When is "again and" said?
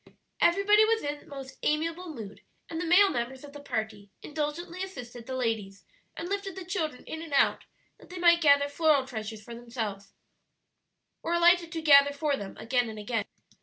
12.57-12.97